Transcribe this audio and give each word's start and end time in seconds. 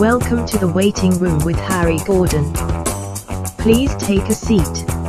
Welcome 0.00 0.46
to 0.46 0.56
the 0.56 0.66
waiting 0.66 1.10
room 1.18 1.44
with 1.44 1.56
Harry 1.56 1.98
Gordon. 2.06 2.50
Please 3.58 3.94
take 3.96 4.22
a 4.30 4.34
seat. 4.34 4.99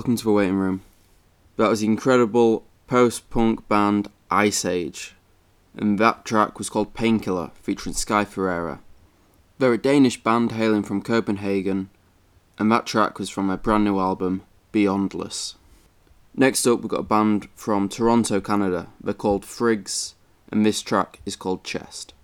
Welcome 0.00 0.16
to 0.16 0.24
the 0.24 0.32
Waiting 0.32 0.56
Room. 0.56 0.80
That 1.58 1.68
was 1.68 1.80
the 1.80 1.86
incredible 1.86 2.64
post 2.86 3.28
punk 3.28 3.68
band 3.68 4.08
Iceage, 4.30 5.14
and 5.76 5.98
that 5.98 6.24
track 6.24 6.56
was 6.56 6.70
called 6.70 6.94
Painkiller 6.94 7.50
featuring 7.56 7.94
Sky 7.94 8.24
Ferreira. 8.24 8.80
They're 9.58 9.74
a 9.74 9.76
Danish 9.76 10.22
band 10.22 10.52
hailing 10.52 10.84
from 10.84 11.02
Copenhagen, 11.02 11.90
and 12.58 12.72
that 12.72 12.86
track 12.86 13.18
was 13.18 13.28
from 13.28 13.48
their 13.48 13.58
brand 13.58 13.84
new 13.84 13.98
album 13.98 14.44
Beyondless. 14.72 15.56
Next 16.34 16.66
up, 16.66 16.80
we've 16.80 16.88
got 16.88 17.00
a 17.00 17.02
band 17.02 17.48
from 17.54 17.90
Toronto, 17.90 18.40
Canada. 18.40 18.86
They're 19.02 19.12
called 19.12 19.44
Frigs, 19.44 20.14
and 20.50 20.64
this 20.64 20.80
track 20.80 21.20
is 21.26 21.36
called 21.36 21.62
Chest. 21.62 22.14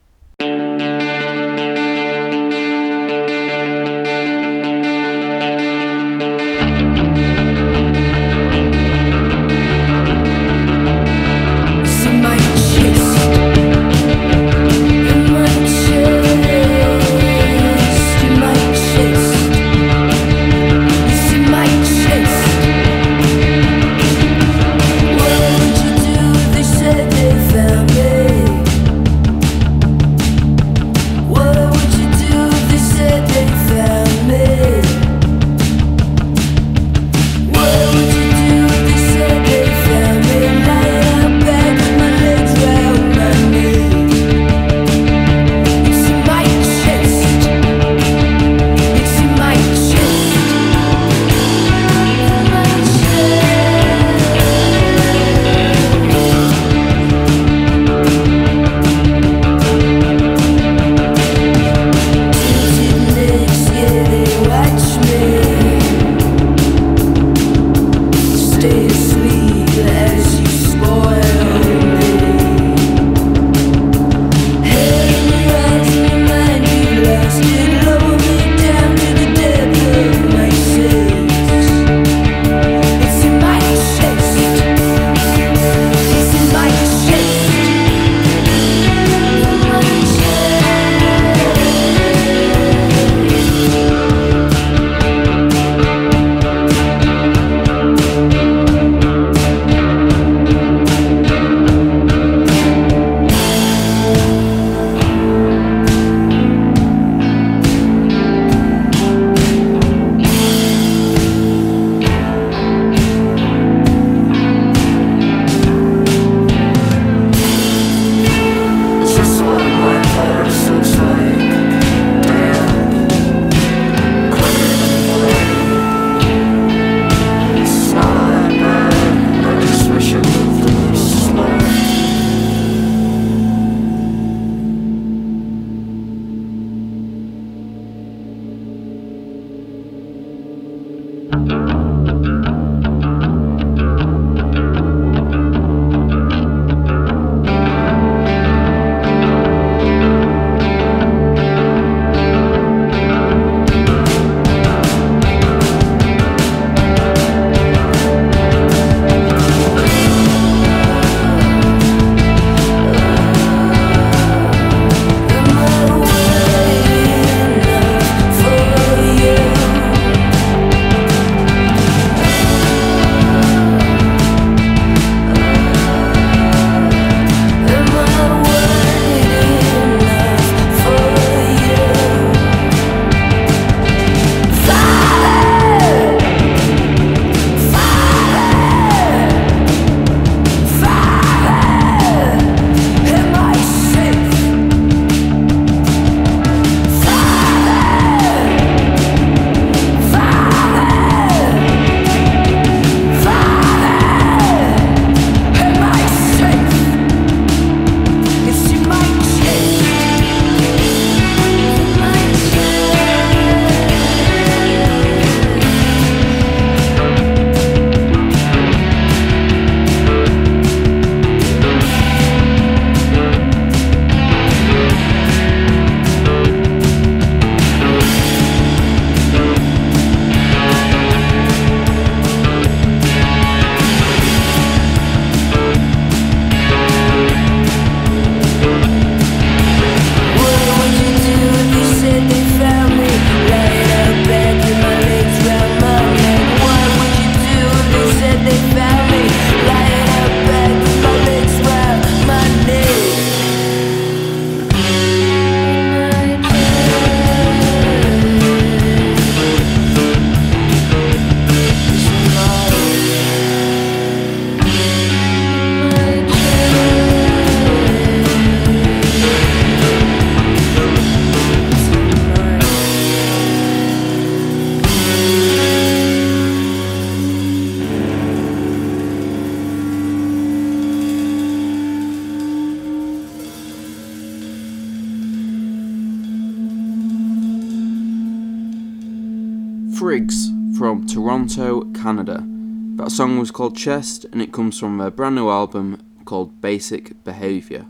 Song 293.16 293.38
was 293.38 293.50
called 293.50 293.74
Chest 293.74 294.26
and 294.26 294.42
it 294.42 294.52
comes 294.52 294.78
from 294.78 294.98
their 294.98 295.10
brand 295.10 295.36
new 295.36 295.48
album 295.48 296.20
called 296.26 296.60
Basic 296.60 297.24
Behaviour. 297.24 297.86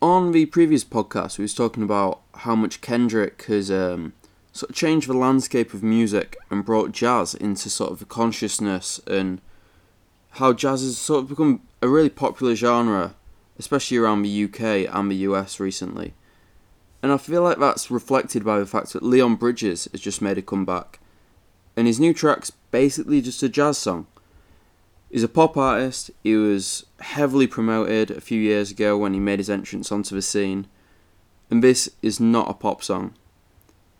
On 0.00 0.30
the 0.30 0.46
previous 0.46 0.84
podcast, 0.84 1.36
we 1.36 1.42
was 1.42 1.52
talking 1.52 1.82
about 1.82 2.20
how 2.36 2.54
much 2.54 2.80
Kendrick 2.80 3.42
has 3.46 3.72
um, 3.72 4.12
sort 4.52 4.70
of 4.70 4.76
changed 4.76 5.08
the 5.08 5.16
landscape 5.16 5.74
of 5.74 5.82
music 5.82 6.36
and 6.48 6.64
brought 6.64 6.92
jazz 6.92 7.34
into 7.34 7.68
sort 7.68 7.90
of 7.90 7.98
the 7.98 8.04
consciousness 8.04 9.00
and 9.08 9.40
how 10.32 10.52
jazz 10.52 10.82
has 10.82 10.96
sort 10.96 11.24
of 11.24 11.28
become 11.30 11.60
a 11.82 11.88
really 11.88 12.08
popular 12.08 12.54
genre, 12.54 13.16
especially 13.58 13.96
around 13.96 14.22
the 14.22 14.44
UK 14.44 14.88
and 14.94 15.10
the 15.10 15.16
US 15.16 15.58
recently. 15.58 16.14
And 17.02 17.10
I 17.10 17.16
feel 17.16 17.42
like 17.42 17.58
that's 17.58 17.90
reflected 17.90 18.44
by 18.44 18.60
the 18.60 18.66
fact 18.66 18.92
that 18.92 19.02
Leon 19.02 19.34
Bridges 19.34 19.88
has 19.90 20.00
just 20.00 20.22
made 20.22 20.38
a 20.38 20.42
comeback. 20.42 21.00
And 21.76 21.86
his 21.86 22.00
new 22.00 22.14
track's 22.14 22.50
basically 22.50 23.20
just 23.20 23.42
a 23.42 23.48
jazz 23.48 23.78
song. 23.78 24.06
He's 25.10 25.22
a 25.22 25.28
pop 25.28 25.56
artist. 25.56 26.10
He 26.22 26.34
was 26.34 26.86
heavily 27.00 27.46
promoted 27.46 28.10
a 28.10 28.20
few 28.20 28.40
years 28.40 28.70
ago 28.70 28.96
when 28.96 29.14
he 29.14 29.20
made 29.20 29.38
his 29.38 29.50
entrance 29.50 29.92
onto 29.92 30.14
the 30.14 30.22
scene. 30.22 30.66
And 31.50 31.62
this 31.62 31.90
is 32.02 32.18
not 32.18 32.50
a 32.50 32.54
pop 32.54 32.82
song. 32.82 33.14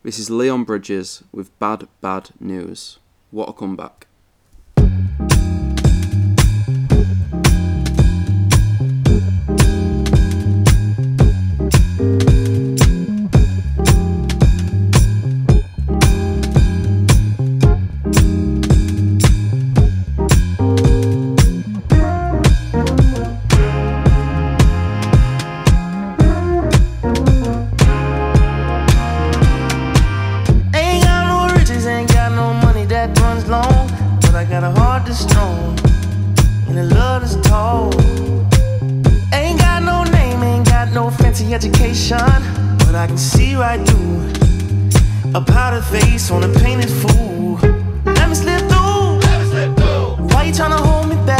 This 0.03 0.19
is 0.19 0.29
Leon 0.29 0.63
Bridges 0.63 1.23
with 1.31 1.57
Bad 1.59 1.87
Bad 2.01 2.31
News. 2.39 2.99
What 3.31 3.49
a 3.49 3.53
comeback. 3.53 4.06
Hold 50.87 51.09
me 51.09 51.15
back? 51.25 51.36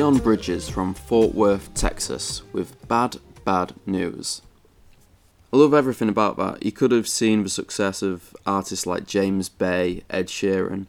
Leon 0.00 0.16
Bridges 0.16 0.66
from 0.66 0.94
Fort 0.94 1.34
Worth, 1.34 1.74
Texas, 1.74 2.42
with 2.54 2.88
Bad 2.88 3.18
Bad 3.44 3.74
News. 3.84 4.40
I 5.52 5.58
love 5.58 5.74
everything 5.74 6.08
about 6.08 6.38
that. 6.38 6.62
He 6.62 6.70
could 6.70 6.90
have 6.90 7.06
seen 7.06 7.42
the 7.42 7.50
success 7.50 8.00
of 8.00 8.34
artists 8.46 8.86
like 8.86 9.06
James 9.06 9.50
Bay, 9.50 10.02
Ed 10.08 10.28
Sheeran, 10.28 10.86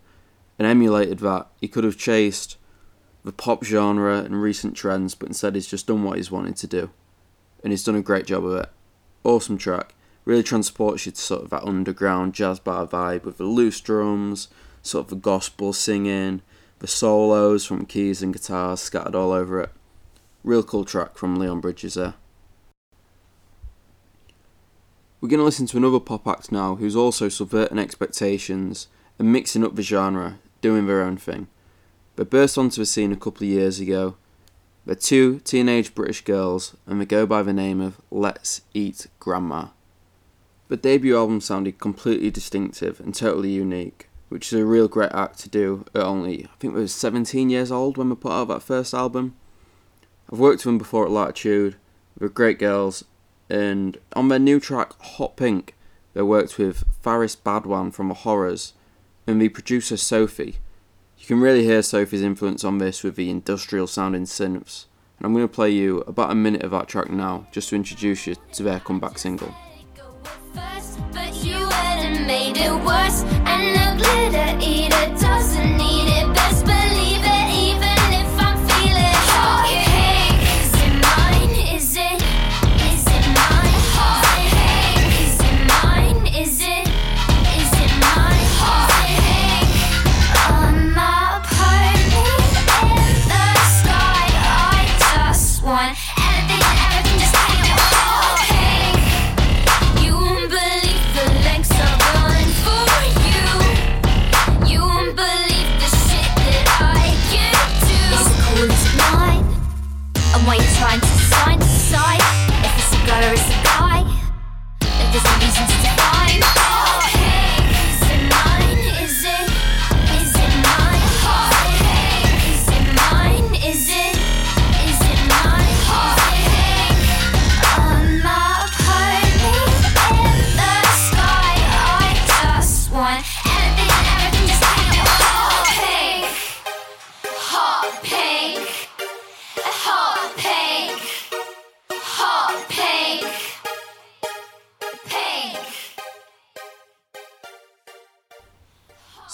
and 0.58 0.66
emulated 0.66 1.20
that. 1.20 1.48
He 1.60 1.68
could 1.68 1.84
have 1.84 1.98
chased 1.98 2.56
the 3.26 3.34
pop 3.34 3.66
genre 3.66 4.20
and 4.20 4.42
recent 4.42 4.78
trends, 4.78 5.14
but 5.14 5.28
instead 5.28 5.56
he's 5.56 5.68
just 5.68 5.88
done 5.88 6.06
what 6.06 6.16
he's 6.16 6.32
wanted 6.32 6.56
to 6.56 6.68
do. 6.68 6.90
And 7.66 7.74
he's 7.74 7.84
done 7.84 7.98
a 7.98 8.02
great 8.02 8.28
job 8.28 8.46
of 8.46 8.56
it. 8.62 8.70
Awesome 9.26 9.58
track. 9.58 9.94
Really 10.24 10.42
transports 10.42 11.06
you 11.06 11.12
to 11.12 11.20
sort 11.20 11.44
of 11.44 11.50
that 11.50 11.66
underground 11.66 12.34
jazz 12.34 12.60
bar 12.60 12.88
vibe 12.88 13.26
with 13.26 13.38
the 13.38 13.44
loose 13.44 13.82
drums, 13.82 14.48
sort 14.82 15.04
of 15.04 15.10
the 15.10 15.18
gospel 15.18 15.74
singing, 15.74 16.44
the 16.82 16.88
solos 16.88 17.64
from 17.64 17.86
keys 17.86 18.24
and 18.24 18.34
guitars 18.34 18.80
scattered 18.80 19.14
all 19.14 19.32
over 19.32 19.62
it. 19.62 19.70
Real 20.44 20.64
cool 20.64 20.84
track 20.84 21.16
from 21.16 21.36
Leon 21.36 21.60
Bridges 21.60 21.94
there. 21.94 22.16
We're 25.22 25.30
going 25.30 25.38
to 25.38 25.46
listen 25.46 25.68
to 25.68 25.78
another 25.78 26.00
pop 26.00 26.28
act 26.28 26.52
now 26.52 26.74
who's 26.74 26.96
also 26.96 27.30
subverting 27.30 27.78
expectations 27.78 28.88
and 29.20 29.32
mixing 29.32 29.64
up 29.64 29.76
the 29.76 29.84
genre, 29.84 30.40
doing 30.62 30.88
their 30.88 31.04
own 31.04 31.18
thing. 31.18 31.48
They 32.16 32.24
burst 32.24 32.58
onto 32.58 32.82
the 32.82 32.88
scene 32.88 33.12
a 33.12 33.16
couple 33.16 33.44
of 33.44 33.54
years 33.54 33.80
ago. 33.80 34.16
They're 34.88 34.96
two 34.96 35.40
teenage 35.42 35.94
British 35.94 36.22
girls 36.22 36.76
and 36.88 37.00
they 37.00 37.06
go 37.06 37.28
by 37.28 37.44
the 37.44 37.54
name 37.54 37.80
of 37.80 38.02
Let's 38.10 38.62
Eat 38.74 39.06
Grandma. 39.20 39.68
The 40.70 40.78
debut 40.78 41.16
album 41.16 41.42
sounded 41.42 41.78
completely 41.78 42.32
distinctive 42.32 43.00
and 43.00 43.14
totally 43.14 43.52
unique, 43.52 44.08
which 44.32 44.54
is 44.54 44.60
a 44.62 44.66
real 44.66 44.88
great 44.88 45.12
act 45.12 45.40
to 45.40 45.50
do 45.50 45.84
at 45.94 46.04
only, 46.04 46.46
I 46.46 46.56
think 46.58 46.74
it 46.74 46.80
was 46.80 46.96
17 46.96 47.50
years 47.50 47.70
old 47.70 47.98
when 47.98 48.10
we 48.10 48.16
put 48.16 48.32
out 48.32 48.48
that 48.48 48.64
first 48.64 48.94
album. 48.94 49.36
I've 50.32 50.40
worked 50.40 50.60
with 50.60 50.72
them 50.72 50.78
before 50.78 51.04
at 51.04 51.12
Latitude, 51.12 51.76
they're 52.18 52.30
great 52.30 52.58
girls, 52.58 53.04
and 53.50 53.98
on 54.14 54.30
their 54.30 54.40
new 54.40 54.62
track 54.62 54.94
Hot 55.02 55.36
Pink, 55.36 55.76
they 56.14 56.22
worked 56.22 56.58
with 56.58 56.86
Faris 57.02 57.36
Badwan 57.36 57.94
from 57.94 58.08
The 58.08 58.14
Horrors 58.14 58.72
and 59.28 59.42
the 59.42 59.50
producer 59.50 59.98
Sophie. 59.98 60.60
You 61.18 61.26
can 61.28 61.42
really 61.42 61.66
hear 61.66 61.82
Sophie's 61.82 62.22
influence 62.22 62.64
on 62.64 62.78
this 62.78 63.04
with 63.04 63.18
the 63.18 63.30
industrial 63.30 63.86
sounding 63.86 64.24
synths, 64.24 64.86
and 65.20 65.26
I'm 65.26 65.34
going 65.34 65.44
to 65.44 65.54
play 65.54 65.72
you 65.72 66.06
about 66.08 66.32
a 66.32 66.36
minute 66.36 66.64
of 66.64 66.72
that 66.72 66.88
track 66.88 67.10
now 67.10 67.48
just 67.52 67.68
to 67.70 67.76
introduce 67.76 68.28
you 68.28 68.38
to 68.54 68.64
their 68.64 68.80
comeback 68.80 69.18
single. 69.18 69.54
First, 70.54 71.00
made 72.28 72.58
it 72.58 72.74
worse. 72.86 73.24
And 73.46 73.76
the 73.76 73.88
glitter 74.04 74.58
eater 74.60 74.81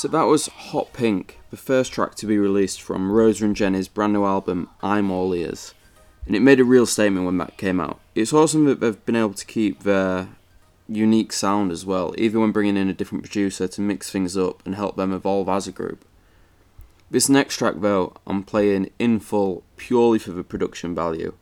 So 0.08 0.12
that 0.12 0.24
was 0.24 0.48
Hot 0.48 0.94
Pink, 0.94 1.38
the 1.50 1.58
first 1.58 1.92
track 1.92 2.16
to 2.16 2.26
be 2.26 2.38
released 2.38 2.82
from 2.82 3.12
Rosa 3.12 3.44
and 3.44 3.54
Jenny's 3.54 3.90
brand 3.90 4.14
new 4.14 4.24
album, 4.24 4.70
I'm 4.82 5.12
All 5.12 5.36
Ears. 5.36 5.74
And 6.26 6.34
it 6.34 6.40
made 6.40 6.62
a 6.62 6.64
real 6.64 6.86
statement 6.86 7.26
when 7.26 7.38
that 7.40 7.58
came 7.58 7.82
out. 7.82 8.00
It's 8.16 8.32
awesome 8.32 8.64
that 8.68 8.80
they've 8.80 9.06
been 9.06 9.18
able 9.18 9.34
to 9.34 9.46
keep 9.46 9.84
their 9.84 10.30
unique 10.88 11.34
sound 11.34 11.74
as 11.74 11.86
well, 11.86 12.16
even 12.18 12.40
when 12.40 12.54
bringing 12.54 12.78
in 12.78 12.88
a 12.88 12.94
different 12.94 13.26
producer 13.26 13.68
to 13.68 13.82
mix 13.82 14.10
things 14.10 14.38
up 14.38 14.66
and 14.66 14.76
help 14.76 14.96
them 14.96 15.12
evolve 15.12 15.50
as 15.50 15.68
a 15.68 15.74
group. 15.74 16.06
This 17.12 17.28
next 17.28 17.58
track, 17.58 17.76
though, 17.80 18.14
I'm 18.26 18.44
playing 18.44 18.92
in 18.98 19.20
full 19.20 19.64
purely 19.76 20.20
for 20.20 20.32
the 20.32 20.46
production 20.46 20.96
value. 20.96 21.34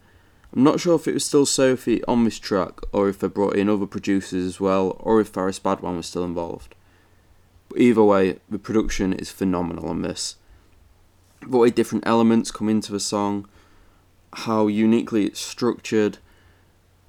I'm 0.56 0.64
not 0.64 0.80
sure 0.80 0.96
if 0.96 1.08
it 1.08 1.14
was 1.14 1.24
still 1.24 1.46
Sophie 1.46 2.04
on 2.06 2.24
this 2.24 2.40
track, 2.40 2.80
or 2.92 3.10
if 3.10 3.20
they 3.20 3.28
brought 3.28 3.58
in 3.58 3.70
other 3.70 3.86
producers 3.86 4.44
as 4.44 4.60
well, 4.60 4.98
or 5.02 5.22
if 5.22 5.28
Faris 5.28 5.60
Badwan 5.60 5.98
was 5.98 6.08
still 6.08 6.26
involved. 6.26 6.75
Either 7.78 8.04
way, 8.04 8.40
the 8.50 8.60
production 8.60 9.12
is 9.14 9.30
phenomenal 9.30 9.88
on 9.90 10.02
this. 10.02 10.38
The 11.42 11.58
way 11.58 11.70
different 11.70 12.08
elements 12.08 12.52
come 12.52 12.70
into 12.70 12.92
the 12.92 13.00
song, 13.00 13.48
how 14.34 14.68
uniquely 14.68 15.26
it's 15.26 15.40
structured, 15.40 16.20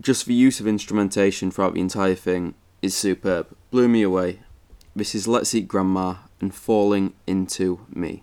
just 0.00 0.26
the 0.26 0.34
use 0.34 0.60
of 0.60 0.66
instrumentation 0.66 1.50
throughout 1.50 1.74
the 1.74 1.80
entire 1.80 2.14
thing 2.14 2.54
is 2.82 2.96
superb. 2.96 3.46
Blew 3.70 3.88
me 3.88 4.02
away. 4.02 4.40
This 4.94 5.14
is 5.14 5.28
Let's 5.28 5.54
Eat 5.54 5.68
Grandma 5.68 6.16
and 6.40 6.54
Falling 6.54 7.14
Into 7.26 7.80
Me. 7.94 8.22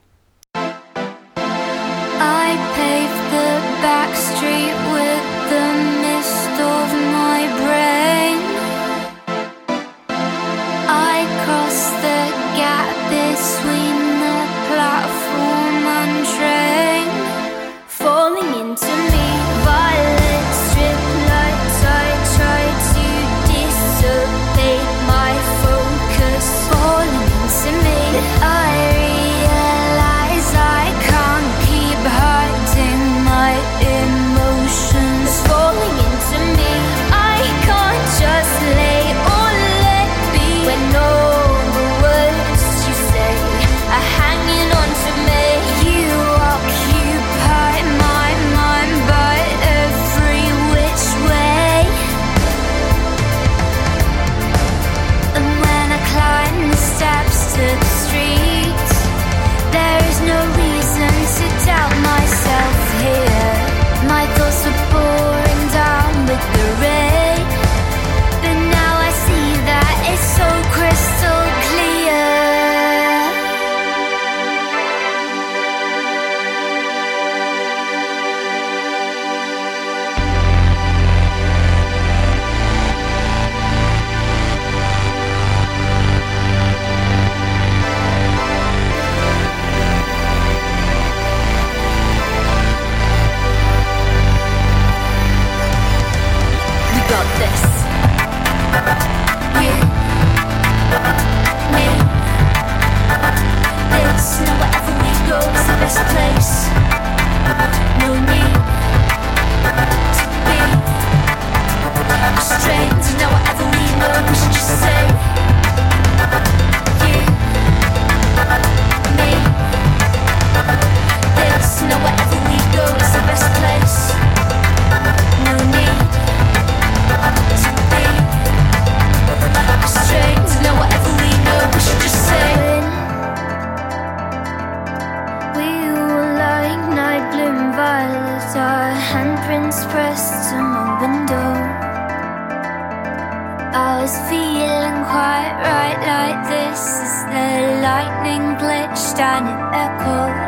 Was 144.04 144.20
feeling 144.28 145.00
quite 145.16 145.56
right 145.64 146.00
like 146.14 146.40
this. 146.52 146.82
Is 147.08 147.18
the 147.32 147.52
lightning 147.88 148.46
glitched 148.60 149.18
and 149.32 149.48
it 149.54 149.64
echoed 149.86 150.40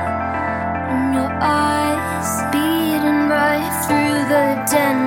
in 0.91 1.03
your 1.15 1.31
eyes, 1.39 2.31
beating 2.51 3.21
right 3.31 3.71
through 3.85 4.17
the 4.33 4.45
den, 4.71 4.99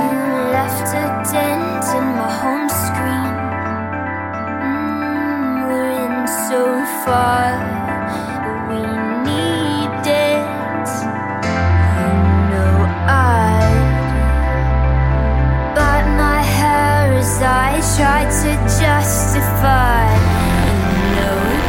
you 0.00 0.16
left 0.56 0.88
a 0.96 1.06
dent 1.28 1.84
in 1.98 2.06
my 2.16 2.30
home 2.40 2.68
screen. 2.84 3.36
Mm, 4.64 5.68
we're 5.68 5.92
in 6.06 6.16
so 6.48 6.62
far, 7.04 7.52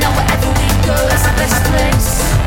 Now 0.00 0.10
wherever 0.16 0.48
we 0.58 0.68
go 0.86 0.96
is 1.14 1.22
the 1.22 1.34
best 1.36 1.64
place. 1.70 2.45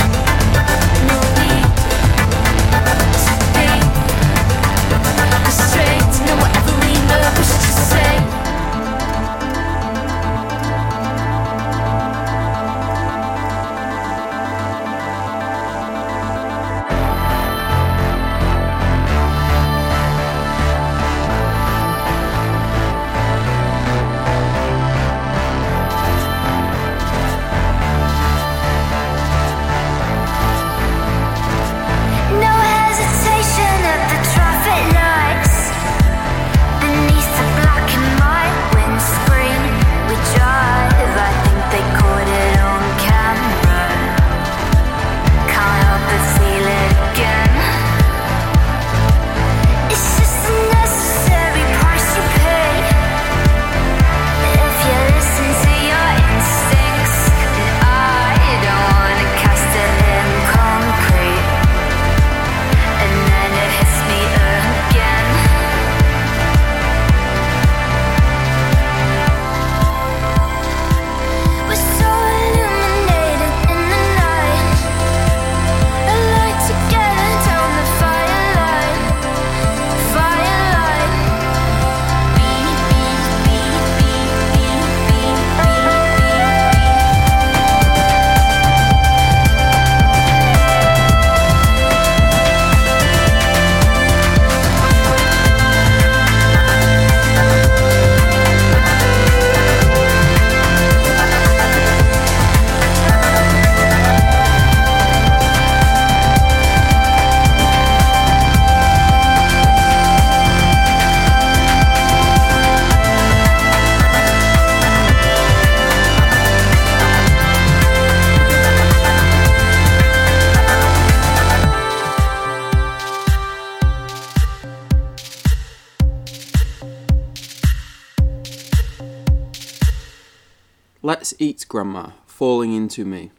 Grandma, 131.69 132.09
Falling 132.25 132.73
Into 132.73 133.05
Me. 133.05 133.29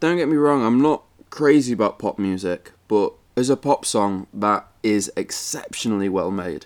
Don't 0.00 0.16
get 0.16 0.30
me 0.30 0.36
wrong, 0.36 0.64
I'm 0.64 0.80
not 0.80 1.02
crazy 1.28 1.74
about 1.74 1.98
pop 1.98 2.18
music, 2.18 2.72
but 2.88 3.12
as 3.36 3.50
a 3.50 3.56
pop 3.56 3.84
song, 3.84 4.26
that 4.32 4.66
is 4.82 5.12
exceptionally 5.14 6.08
well 6.08 6.30
made. 6.30 6.64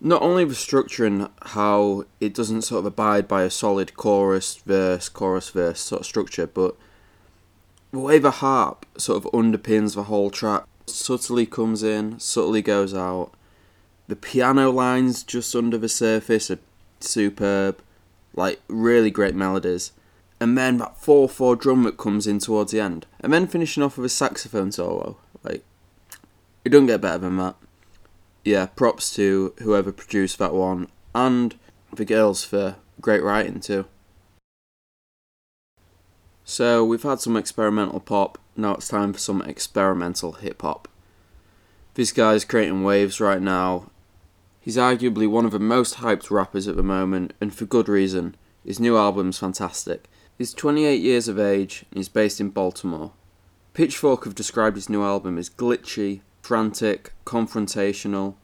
Not 0.00 0.22
only 0.22 0.44
the 0.44 0.54
structure 0.54 1.04
and 1.04 1.28
how 1.42 2.04
it 2.20 2.34
doesn't 2.34 2.62
sort 2.62 2.80
of 2.80 2.86
abide 2.86 3.26
by 3.26 3.42
a 3.42 3.50
solid 3.50 3.96
chorus, 3.96 4.58
verse, 4.64 5.08
chorus, 5.08 5.50
verse 5.50 5.80
sort 5.80 6.02
of 6.02 6.06
structure, 6.06 6.46
but 6.46 6.76
the 7.90 7.98
way 7.98 8.20
the 8.20 8.30
harp 8.30 8.86
sort 8.96 9.24
of 9.24 9.32
underpins 9.32 9.96
the 9.96 10.04
whole 10.04 10.30
track, 10.30 10.66
subtly 10.86 11.46
comes 11.46 11.82
in, 11.82 12.20
subtly 12.20 12.62
goes 12.62 12.94
out. 12.94 13.32
The 14.06 14.14
piano 14.14 14.70
lines 14.70 15.24
just 15.24 15.56
under 15.56 15.78
the 15.78 15.88
surface 15.88 16.48
are 16.48 16.60
superb 17.00 17.82
like 18.36 18.60
really 18.68 19.10
great 19.10 19.34
melodies. 19.34 19.92
And 20.38 20.56
then 20.56 20.76
that 20.78 20.98
4 20.98 21.28
4 21.28 21.56
drum 21.56 21.82
that 21.84 21.96
comes 21.96 22.26
in 22.26 22.38
towards 22.38 22.72
the 22.72 22.80
end. 22.80 23.06
And 23.20 23.32
then 23.32 23.46
finishing 23.46 23.82
off 23.82 23.96
with 23.96 24.06
a 24.06 24.10
saxophone 24.10 24.70
solo. 24.70 25.16
Like, 25.42 25.64
it 26.64 26.68
doesn't 26.68 26.86
get 26.86 27.00
better 27.00 27.18
than 27.18 27.38
that. 27.38 27.56
Yeah, 28.44 28.66
props 28.66 29.14
to 29.16 29.54
whoever 29.58 29.90
produced 29.92 30.38
that 30.38 30.54
one 30.54 30.88
and 31.14 31.58
the 31.92 32.04
girls 32.04 32.44
for 32.44 32.76
great 33.00 33.22
writing 33.22 33.60
too. 33.60 33.86
So, 36.44 36.84
we've 36.84 37.02
had 37.02 37.20
some 37.20 37.36
experimental 37.36 37.98
pop, 37.98 38.38
now 38.56 38.74
it's 38.74 38.86
time 38.86 39.12
for 39.12 39.18
some 39.18 39.42
experimental 39.42 40.32
hip 40.32 40.62
hop. 40.62 40.86
This 41.94 42.12
guy's 42.12 42.44
creating 42.44 42.84
waves 42.84 43.20
right 43.20 43.42
now, 43.42 43.90
He's 44.66 44.76
arguably 44.76 45.30
one 45.30 45.44
of 45.44 45.52
the 45.52 45.60
most 45.60 45.98
hyped 45.98 46.28
rappers 46.28 46.66
at 46.66 46.74
the 46.74 46.82
moment, 46.82 47.34
and 47.40 47.54
for 47.54 47.66
good 47.66 47.88
reason. 47.88 48.34
His 48.64 48.80
new 48.80 48.96
album's 48.96 49.38
fantastic. 49.38 50.08
He's 50.36 50.52
28 50.52 51.00
years 51.00 51.28
of 51.28 51.38
age 51.38 51.84
and 51.88 51.98
he's 51.98 52.08
based 52.08 52.40
in 52.40 52.50
Baltimore. 52.50 53.12
Pitchfork 53.74 54.24
have 54.24 54.34
described 54.34 54.74
his 54.74 54.88
new 54.88 55.04
album 55.04 55.38
as 55.38 55.48
glitchy, 55.48 56.22
frantic, 56.42 57.12
confrontational, 57.24 58.34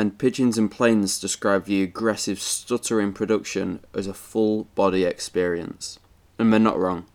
and 0.00 0.18
Pigeons 0.18 0.58
and 0.58 0.68
Planes 0.68 1.20
describe 1.20 1.66
the 1.66 1.84
aggressive, 1.84 2.40
stuttering 2.40 3.12
production 3.12 3.78
as 3.94 4.08
a 4.08 4.14
full 4.14 4.64
body 4.74 5.04
experience. 5.04 6.00
And 6.40 6.52
they're 6.52 6.58
not 6.58 6.80
wrong. 6.80 7.06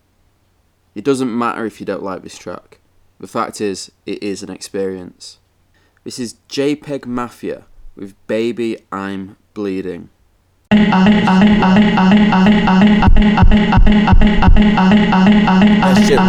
It 0.95 1.04
doesn't 1.04 1.38
matter 1.38 1.65
if 1.65 1.82
you 1.82 1.86
don't 1.86 2.02
like 2.02 2.23
this 2.23 2.38
track. 2.38 2.80
The 3.19 3.28
fact 3.28 3.60
is, 3.60 3.91
it 4.06 4.23
is 4.23 4.41
an 4.41 4.49
experience. 4.49 5.39
This 6.06 6.17
is 6.17 6.38
JPEGMAFIA 6.47 7.65
with 7.95 8.15
Baby 8.27 8.77
I'm 8.91 9.38
Bleeding. 9.53 10.10
That 15.82 15.97
shit 16.08 16.19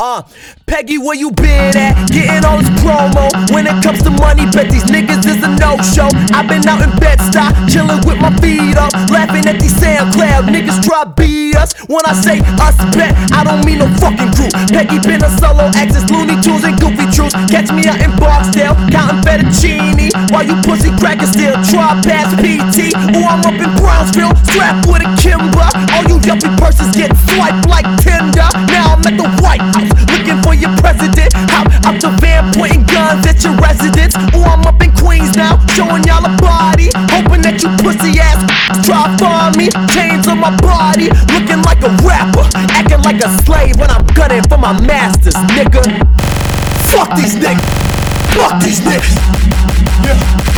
Uh, 0.00 0.22
Peggy, 0.68 0.98
where 0.98 1.16
you 1.16 1.32
been 1.32 1.72
at? 1.80 1.96
Getting 2.12 2.44
all 2.44 2.60
this 2.60 2.68
promo. 2.84 3.32
When 3.56 3.66
it 3.66 3.80
comes 3.82 4.04
to 4.04 4.12
money, 4.12 4.44
bet 4.52 4.68
these 4.68 4.84
niggas 4.84 5.24
is 5.24 5.40
a 5.40 5.48
no-show. 5.56 6.12
I've 6.36 6.44
been 6.44 6.60
out 6.68 6.84
in 6.84 6.92
Bed-Stuy, 7.00 7.72
chilling 7.72 8.04
with 8.04 8.20
my 8.20 8.28
feet 8.44 8.76
up, 8.76 8.92
laughing 9.08 9.48
at 9.48 9.56
these 9.58 9.72
SoundCloud 9.80 10.52
niggas 10.52 10.84
try 10.84 11.08
beat 11.16 11.56
us. 11.56 11.72
When 11.88 12.04
I 12.04 12.12
say 12.12 12.44
us 12.60 12.76
bet, 12.92 13.16
I 13.32 13.48
don't 13.48 13.64
mean 13.64 13.80
no 13.80 13.88
fucking 13.96 14.28
crew. 14.36 14.52
Peggy 14.68 15.00
been 15.00 15.24
a 15.24 15.32
solo 15.40 15.72
access, 15.72 16.04
Looney 16.12 16.36
Tunes 16.44 16.62
and 16.68 16.76
Goofy 16.76 17.08
Troop. 17.16 17.32
Catch 17.48 17.72
me 17.72 17.88
out 17.88 18.04
in 18.04 18.12
Barksdale, 18.20 18.76
counting 18.92 19.24
fettuccine, 19.24 20.12
while 20.28 20.44
you 20.44 20.54
pussy 20.60 20.92
crackers 21.00 21.32
still 21.32 21.56
try 21.72 21.96
past 22.04 22.36
PT. 22.44 22.92
Ooh, 23.16 23.24
I'm 23.24 23.40
up 23.40 23.56
in 23.56 23.72
Brownsville, 23.80 24.36
strapped 24.44 24.84
with 24.84 25.00
a 25.00 25.10
Kimber. 25.16 25.64
All 25.96 26.04
you 26.12 26.20
yuppie 26.20 26.52
purses 26.60 26.92
get 26.92 27.16
swiped 27.24 27.64
like 27.64 27.88
Tinder. 28.04 28.52
Now 28.68 29.00
I'm 29.00 29.02
at 29.08 29.16
the 29.16 29.24
White 29.40 29.64
House, 29.72 29.96
for 30.48 30.54
your 30.56 30.72
president. 30.80 31.28
Hop 31.52 31.68
up 31.84 32.00
the 32.00 32.08
van, 32.24 32.48
pointing 32.56 32.88
guns 32.88 33.26
at 33.28 33.44
your 33.44 33.52
residence. 33.60 34.16
Ooh, 34.32 34.48
I'm 34.48 34.64
up 34.64 34.80
in 34.80 34.92
Queens 34.96 35.36
now, 35.36 35.60
showing 35.76 36.04
y'all 36.08 36.24
a 36.24 36.32
body. 36.40 36.88
Hoping 37.12 37.44
that 37.44 37.60
you 37.60 37.68
pussy 37.84 38.16
ass 38.16 38.40
try 38.80 39.04
find 39.20 39.52
me. 39.60 39.68
Chains 39.92 40.24
on 40.26 40.40
my 40.40 40.56
body, 40.64 41.12
looking 41.36 41.60
like 41.68 41.84
a 41.84 41.92
rapper. 42.00 42.48
Acting 42.72 43.04
like 43.04 43.20
a 43.20 43.28
slave 43.44 43.76
when 43.76 43.90
I'm 43.92 44.06
gunning 44.16 44.42
for 44.48 44.56
my 44.56 44.72
masters, 44.88 45.36
nigga. 45.52 45.84
Fuck 46.88 47.12
these 47.12 47.36
niggas. 47.36 47.68
Fuck 48.32 48.62
these 48.64 48.80
niggas. 48.80 49.16
It's 50.08 50.57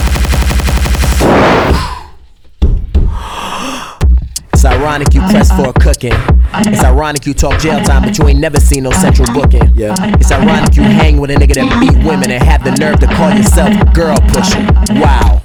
ironic 4.80 5.12
you 5.12 5.20
press 5.20 5.50
for 5.52 5.68
a 5.68 5.72
cooking. 5.74 6.12
It's 6.54 6.82
ironic 6.82 7.26
you 7.26 7.34
talk 7.34 7.60
jail 7.60 7.82
time, 7.82 8.02
but 8.02 8.16
you 8.18 8.26
ain't 8.28 8.40
never 8.40 8.58
seen 8.58 8.84
no 8.84 8.90
central 8.90 9.30
booking. 9.32 9.74
Yeah. 9.74 9.94
It's 10.16 10.32
ironic 10.32 10.74
you 10.74 10.82
hang 10.82 11.20
with 11.20 11.30
a 11.30 11.34
nigga 11.34 11.54
that 11.54 11.80
beat 11.80 12.04
women 12.04 12.30
and 12.30 12.42
have 12.42 12.64
the 12.64 12.72
nerve 12.72 12.98
to 13.00 13.06
call 13.06 13.30
yourself 13.30 13.70
girl 13.94 14.16
pusher. 14.32 14.64
Wow. 14.98 15.42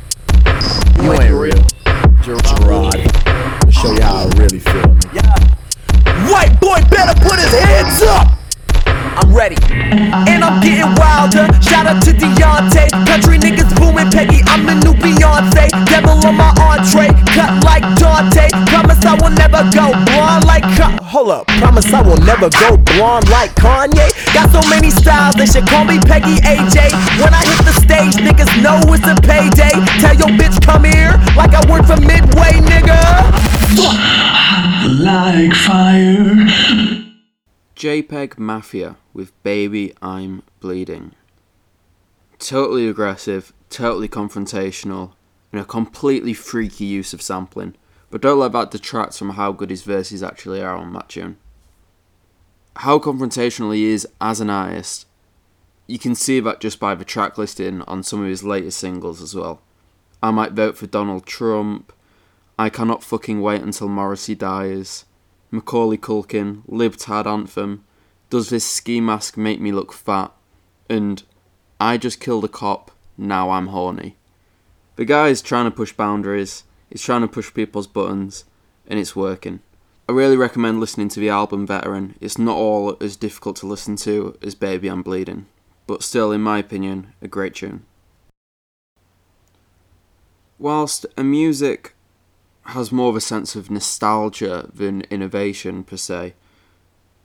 You 1.04 1.13
ain't 1.13 1.34
real. 1.34 1.62
Gerard. 2.24 3.12
I'ma 3.28 3.69
show 3.71 3.91
you 3.91 4.02
how 4.02 4.24
I 4.24 4.38
really 4.38 4.60
feel. 4.60 4.95
White 6.32 6.58
boy 6.62 6.80
better 6.89 7.19
put 7.19 7.38
his 7.39 7.52
hands 7.60 8.02
up. 8.04 8.35
I'm 9.15 9.34
ready, 9.34 9.56
and 9.71 10.43
I'm 10.43 10.60
getting 10.62 10.91
wilder. 10.99 11.47
Shout 11.63 11.88
out 11.88 12.01
to 12.04 12.12
Deontay, 12.12 12.89
country 13.08 13.38
niggas 13.39 13.71
booming. 13.80 14.12
Peggy, 14.12 14.41
I'm 14.47 14.65
the 14.65 14.75
new 14.75 14.93
Beyonce. 14.93 15.69
Devil 15.88 16.19
on 16.25 16.36
my 16.38 16.51
entree, 16.60 17.10
cut 17.34 17.63
like 17.63 17.84
Dante. 17.99 18.49
Promise 18.71 19.04
I 19.06 19.15
will 19.21 19.32
never 19.36 19.63
go 19.71 19.91
blonde 20.06 20.45
like. 20.45 20.63
Ka- 20.75 20.99
Hold 21.04 21.30
up, 21.32 21.47
promise 21.60 21.91
I 21.93 22.01
will 22.01 22.17
never 22.28 22.49
go 22.49 22.75
blonde 22.78 23.30
like 23.30 23.54
Kanye. 23.56 24.12
Got 24.34 24.51
so 24.51 24.60
many 24.69 24.89
styles, 24.91 25.36
they 25.36 25.45
should 25.45 25.65
call 25.67 25.86
me 25.86 25.99
Peggy 25.99 26.36
AJ. 26.43 26.91
When 27.23 27.34
I 27.34 27.43
hit 27.45 27.63
the 27.63 27.73
stage, 27.75 28.15
niggas 28.19 28.51
know 28.62 28.80
it's 28.91 29.08
a 29.08 29.15
payday. 29.23 29.71
Tell 30.04 30.15
your 30.15 30.32
bitch 30.36 30.60
come 30.65 30.84
here, 30.84 31.15
like 31.36 31.54
I 31.56 31.63
work 31.71 31.86
for 31.88 31.95
Midway, 32.01 32.60
nigga. 32.67 32.99
like 34.99 35.54
fire. 35.54 36.36
JPEGMAFIA 37.75 38.95
with 39.13 39.43
Baby 39.43 39.93
I'm 40.01 40.43
Bleeding. 40.61 41.11
Totally 42.39 42.88
aggressive, 42.88 43.51
totally 43.69 44.07
confrontational, 44.07 45.11
and 45.51 45.59
a 45.59 45.65
completely 45.65 46.33
freaky 46.33 46.85
use 46.85 47.13
of 47.13 47.21
sampling. 47.21 47.75
But 48.09 48.21
don't 48.21 48.39
let 48.39 48.53
that 48.53 48.71
detract 48.71 49.17
from 49.17 49.31
how 49.31 49.51
good 49.51 49.71
his 49.71 49.83
verses 49.83 50.23
actually 50.23 50.61
are 50.61 50.77
on 50.77 50.93
that 50.93 51.09
tune. 51.09 51.35
How 52.77 52.97
confrontational 52.97 53.75
he 53.75 53.88
is 53.88 54.07
as 54.21 54.39
an 54.39 54.49
artist, 54.49 55.05
you 55.85 55.99
can 55.99 56.15
see 56.15 56.39
that 56.39 56.61
just 56.61 56.79
by 56.79 56.95
the 56.95 57.03
track 57.03 57.38
listing 57.38 57.81
on 57.81 58.03
some 58.03 58.21
of 58.21 58.29
his 58.29 58.41
latest 58.41 58.79
singles 58.79 59.21
as 59.21 59.35
well. 59.35 59.61
I 60.23 60.31
Might 60.31 60.53
Vote 60.53 60.77
for 60.77 60.88
Donald 60.88 61.25
Trump, 61.25 61.91
I 62.57 62.69
Cannot 62.69 63.03
Fucking 63.03 63.41
Wait 63.41 63.61
Until 63.61 63.89
Morrissey 63.89 64.33
Dies, 64.33 65.03
Macaulay 65.51 65.97
Culkin, 65.97 66.63
Libtard 66.67 67.25
Anthem, 67.25 67.84
Does 68.29 68.49
This 68.49 68.65
Ski 68.65 68.99
Mask 68.99 69.38
Make 69.38 69.62
Me 69.62 69.71
Look 69.71 69.93
Fat, 69.93 70.31
and 70.89 71.23
I 71.79 71.97
Just 71.97 72.19
Killed 72.19 72.45
a 72.45 72.47
Cop, 72.47 72.91
Now 73.17 73.51
I'm 73.51 73.67
Horny. 73.67 74.15
The 74.95 75.05
guy 75.05 75.29
is 75.29 75.41
trying 75.41 75.65
to 75.65 75.71
push 75.71 75.93
boundaries, 75.93 76.63
he's 76.89 77.01
trying 77.01 77.21
to 77.21 77.27
push 77.27 77.53
people's 77.53 77.88
buttons, 77.88 78.45
and 78.88 78.99
it's 78.99 79.15
working. 79.15 79.60
I 80.08 80.12
really 80.12 80.38
recommend 80.38 80.79
listening 80.79 81.10
to 81.10 81.19
the 81.19 81.29
album 81.29 81.65
Veteran. 81.65 82.13
It's 82.21 82.38
not 82.38 82.55
all 82.55 82.95
as 83.01 83.15
difficult 83.15 83.55
to 83.58 83.65
listen 83.65 83.95
to 83.97 84.38
as 84.43 84.53
Baby 84.53 84.88
I'm 84.88 85.01
Bleeding, 85.01 85.47
but 85.88 86.03
still, 86.03 86.31
in 86.31 86.41
my 86.41 86.60
opinion, 86.60 87.13
a 87.23 87.27
great 87.27 87.55
tune. 87.55 87.86
Whilst 90.60 91.08
a 91.17 91.23
music 91.23 91.94
has 92.67 92.91
more 92.91 93.10
of 93.10 93.15
a 93.15 93.21
sense 93.21 93.56
of 93.56 93.69
nostalgia 93.69 94.69
than 94.73 95.01
innovation 95.04 95.84
per 95.84 95.97
se. 95.97 96.34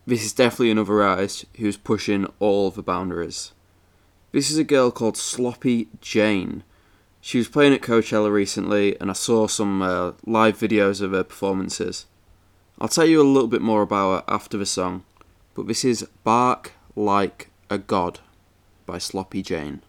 This 0.06 0.24
is 0.24 0.32
definitely 0.32 0.70
another 0.70 1.02
artist 1.02 1.44
who's 1.58 1.76
pushing 1.76 2.26
all 2.38 2.70
the 2.70 2.82
boundaries. 2.82 3.52
This 4.32 4.50
is 4.50 4.58
a 4.58 4.64
girl 4.64 4.90
called 4.90 5.16
Sloppy 5.16 5.88
Jane. 6.00 6.62
She 7.20 7.38
was 7.38 7.48
playing 7.48 7.74
at 7.74 7.80
Coachella 7.80 8.32
recently, 8.32 8.98
and 9.00 9.10
I 9.10 9.14
saw 9.14 9.46
some 9.46 9.82
uh, 9.82 10.12
live 10.24 10.58
videos 10.58 11.00
of 11.00 11.12
her 11.12 11.24
performances. 11.24 12.06
I'll 12.78 12.88
tell 12.88 13.06
you 13.06 13.20
a 13.20 13.24
little 13.24 13.48
bit 13.48 13.60
more 13.60 13.82
about 13.82 14.26
her 14.26 14.34
after 14.34 14.56
the 14.56 14.66
song, 14.66 15.04
but 15.54 15.66
this 15.66 15.84
is 15.84 16.08
Bark 16.24 16.72
Like 16.96 17.50
a 17.68 17.78
God 17.78 18.20
by 18.86 18.98
Sloppy 18.98 19.42
Jane. 19.42 19.82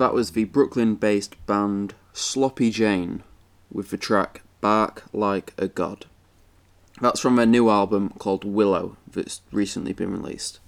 That 0.00 0.14
was 0.14 0.30
the 0.30 0.44
Brooklyn 0.44 0.94
based 0.94 1.36
band 1.44 1.92
Sloppy 2.14 2.70
Jane 2.70 3.22
with 3.70 3.90
the 3.90 3.98
track 3.98 4.40
Bark 4.62 5.04
Like 5.12 5.52
a 5.58 5.68
God. 5.68 6.06
That's 7.02 7.20
from 7.20 7.36
their 7.36 7.44
new 7.44 7.68
album 7.68 8.08
called 8.18 8.42
Willow 8.42 8.96
that's 9.06 9.42
recently 9.52 9.92
been 9.92 10.10
released. 10.10 10.58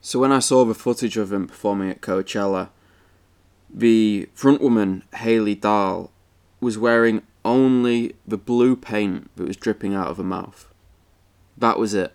So 0.00 0.18
when 0.18 0.32
I 0.32 0.38
saw 0.38 0.64
the 0.64 0.74
footage 0.74 1.18
of 1.18 1.28
them 1.28 1.46
performing 1.46 1.90
at 1.90 2.00
Coachella, 2.00 2.70
the 3.68 4.30
frontwoman 4.34 5.02
Haley 5.16 5.54
Dahl 5.54 6.10
was 6.58 6.78
wearing 6.78 7.20
only 7.44 8.16
the 8.26 8.38
blue 8.38 8.76
paint 8.76 9.30
that 9.36 9.46
was 9.46 9.58
dripping 9.58 9.92
out 9.92 10.08
of 10.08 10.16
her 10.16 10.24
mouth. 10.24 10.72
That 11.58 11.78
was 11.78 11.92
it. 11.92 12.14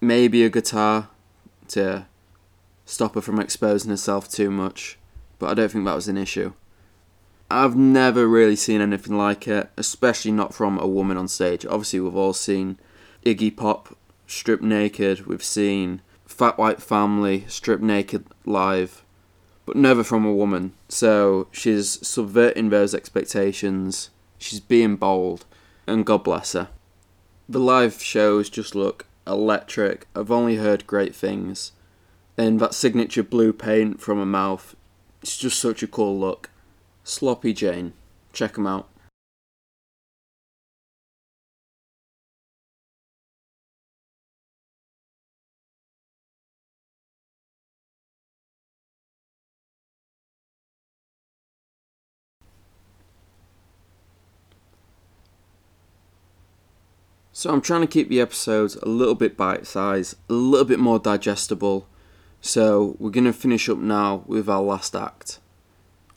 Maybe 0.00 0.42
a 0.42 0.50
guitar 0.50 1.08
to 1.68 2.06
stop 2.90 3.14
her 3.14 3.20
from 3.20 3.38
exposing 3.38 3.90
herself 3.90 4.28
too 4.28 4.50
much, 4.50 4.98
but 5.38 5.48
I 5.48 5.54
don't 5.54 5.70
think 5.70 5.84
that 5.84 5.94
was 5.94 6.08
an 6.08 6.18
issue. 6.18 6.52
I've 7.48 7.76
never 7.76 8.26
really 8.26 8.56
seen 8.56 8.80
anything 8.80 9.16
like 9.16 9.46
it, 9.46 9.70
especially 9.76 10.32
not 10.32 10.52
from 10.52 10.78
a 10.78 10.88
woman 10.88 11.16
on 11.16 11.28
stage. 11.28 11.64
Obviously, 11.64 12.00
we've 12.00 12.16
all 12.16 12.32
seen 12.32 12.78
Iggy 13.24 13.56
Pop 13.56 13.96
stripped 14.26 14.62
naked, 14.62 15.26
we've 15.26 15.42
seen 15.42 16.02
Fat 16.26 16.58
White 16.58 16.82
Family 16.82 17.44
stripped 17.46 17.82
naked 17.82 18.26
live, 18.44 19.04
but 19.66 19.76
never 19.76 20.02
from 20.02 20.24
a 20.24 20.34
woman. 20.34 20.72
So 20.88 21.46
she's 21.52 22.04
subverting 22.06 22.70
those 22.70 22.94
expectations, 22.94 24.10
she's 24.36 24.60
being 24.60 24.96
bold, 24.96 25.44
and 25.86 26.04
God 26.04 26.24
bless 26.24 26.54
her. 26.54 26.68
The 27.48 27.60
live 27.60 28.02
shows 28.02 28.50
just 28.50 28.74
look 28.74 29.06
electric. 29.28 30.08
I've 30.14 30.30
only 30.32 30.56
heard 30.56 30.88
great 30.88 31.14
things. 31.14 31.72
And 32.40 32.58
that 32.58 32.72
signature 32.72 33.22
blue 33.22 33.52
paint 33.52 34.00
from 34.00 34.16
her 34.16 34.24
mouth, 34.24 34.74
it's 35.20 35.36
just 35.36 35.58
such 35.58 35.82
a 35.82 35.86
cool 35.86 36.18
look. 36.18 36.48
Sloppy 37.04 37.52
Jane. 37.52 37.92
Check 38.32 38.54
them 38.54 38.66
out. 38.66 38.88
So 57.32 57.52
I'm 57.52 57.60
trying 57.60 57.82
to 57.82 57.86
keep 57.86 58.08
the 58.08 58.22
episodes 58.22 58.76
a 58.76 58.88
little 58.88 59.14
bit 59.14 59.36
bite 59.36 59.66
sized, 59.66 60.14
a 60.30 60.32
little 60.32 60.64
bit 60.64 60.78
more 60.78 60.98
digestible. 60.98 61.86
So 62.40 62.96
we're 62.98 63.10
going 63.10 63.24
to 63.24 63.32
finish 63.32 63.68
up 63.68 63.78
now 63.78 64.24
with 64.26 64.48
our 64.48 64.62
last 64.62 64.94
act. 64.96 65.38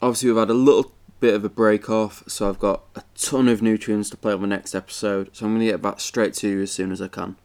Obviously, 0.00 0.30
we've 0.30 0.38
had 0.38 0.50
a 0.50 0.54
little 0.54 0.92
bit 1.20 1.34
of 1.34 1.44
a 1.44 1.48
break 1.48 1.88
off, 1.88 2.22
so 2.26 2.48
I've 2.48 2.58
got 2.58 2.84
a 2.94 3.02
ton 3.14 3.48
of 3.48 3.62
new 3.62 3.78
tunes 3.78 4.10
to 4.10 4.16
play 4.16 4.32
on 4.32 4.40
the 4.40 4.46
next 4.46 4.74
episode. 4.74 5.30
So 5.32 5.46
I'm 5.46 5.52
going 5.52 5.66
to 5.66 5.72
get 5.72 5.82
back 5.82 6.00
straight 6.00 6.34
to 6.34 6.48
you 6.48 6.62
as 6.62 6.72
soon 6.72 6.92
as 6.92 7.00
I 7.00 7.08
can. 7.08 7.36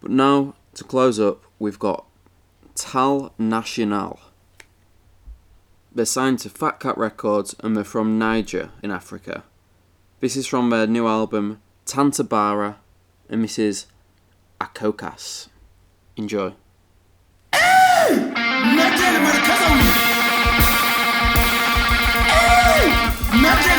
But 0.00 0.10
now, 0.10 0.54
to 0.74 0.84
close 0.84 1.20
up, 1.20 1.44
we've 1.58 1.78
got 1.78 2.04
Tal 2.74 3.32
National. 3.38 4.20
They're 5.92 6.04
signed 6.04 6.38
to 6.40 6.50
Fat 6.50 6.78
Cat 6.80 6.96
Records 6.96 7.54
and 7.60 7.76
they're 7.76 7.84
from 7.84 8.18
Niger 8.18 8.70
in 8.82 8.90
Africa. 8.90 9.44
This 10.20 10.36
is 10.36 10.46
from 10.46 10.70
their 10.70 10.86
new 10.86 11.06
album 11.06 11.60
Tantabara 11.84 12.76
and 13.28 13.42
this 13.42 13.58
is 13.58 13.86
Akokas. 14.60 15.48
Enjoy. 16.16 16.54
Thank 23.42 23.69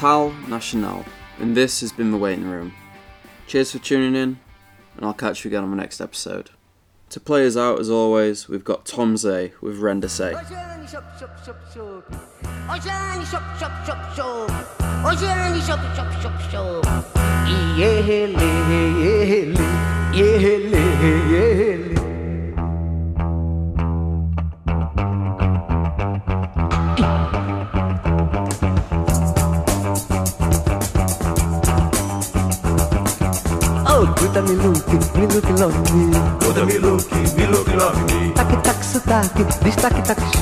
Tal 0.00 0.30
National, 0.48 1.04
and 1.40 1.54
this 1.54 1.82
has 1.82 1.92
been 1.92 2.10
The 2.10 2.16
Waiting 2.16 2.46
Room. 2.46 2.72
Cheers 3.46 3.72
for 3.72 3.80
tuning 3.80 4.14
in, 4.14 4.38
and 4.96 5.04
I'll 5.04 5.12
catch 5.12 5.44
you 5.44 5.50
again 5.50 5.62
on 5.62 5.68
the 5.68 5.76
next 5.76 6.00
episode. 6.00 6.48
To 7.10 7.20
play 7.20 7.46
us 7.46 7.54
out, 7.54 7.78
as 7.78 7.90
always, 7.90 8.48
we've 8.48 8.64
got 8.64 8.86
Tom 8.86 9.16
Zé 9.16 9.52
with 9.60 9.78
Renda-se. 9.78 10.34
Ocean 21.52 22.09
Oh, 34.02 34.06
Guta 34.16 34.40
me 34.40 34.54
look, 34.56 34.88
me 35.14 35.26
look 35.26 35.44
love 35.60 35.76
me. 35.92 36.06
Muda 36.40 36.64
me 36.64 36.78
look, 36.78 37.12
me 37.36 37.46
look 37.48 37.68
love 37.74 38.00
me. 38.06 38.32
Tac 38.32 38.62
tac 38.62 38.82
sotaque, 38.82 39.44
destaque 39.62 40.02
taxi. 40.02 40.38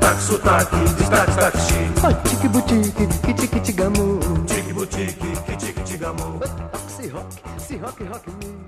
Tac 0.00 0.18
sotaque, 0.18 0.74
destaque 0.96 1.36
taxi. 1.36 1.74
Oh, 2.02 2.12
tique 2.24 2.48
boutique, 2.48 3.06
kiti 3.20 3.48
kiti 3.48 3.72
gamu. 3.74 4.18
Tique 4.46 4.72
boutique, 4.72 5.18
que 5.46 5.52
tique 5.58 5.84
tigamo. 5.84 6.40
Se 6.88 7.10
rock, 7.10 7.26
se 7.58 7.74
rock, 7.76 8.00
rock 8.00 8.26
me. 8.40 8.61